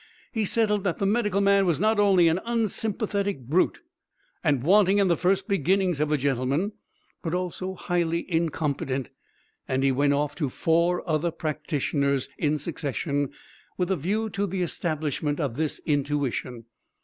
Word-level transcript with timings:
He 0.31 0.45
settled 0.45 0.83
that 0.83 0.97
the 0.97 1.05
medical 1.05 1.41
man 1.41 1.67
was 1.67 1.79
not 1.79 1.99
only 1.99 2.27
an 2.27 2.39
unsympathetic 2.43 3.41
brute 3.41 3.81
and 4.43 4.63
wanting 4.63 4.97
in 4.97 5.09
the 5.09 5.15
first 5.15 5.47
beginnings 5.47 5.99
of 5.99 6.11
a 6.11 6.17
gentleman, 6.17 6.71
but 7.21 7.35
also 7.35 7.75
highly 7.75 8.25
incompetent; 8.31 9.11
and 9.67 9.83
he 9.83 9.91
went 9.91 10.13
off 10.13 10.33
to 10.37 10.49
four 10.49 11.07
other 11.07 11.29
practitioners 11.29 12.29
in 12.39 12.57
succession, 12.57 13.29
with 13.77 13.91
a 13.91 13.95
view 13.95 14.27
to 14.31 14.47
the 14.47 14.63
establishment 14.63 15.39
of 15.39 15.55
this 15.55 15.79
intuition. 15.85 16.65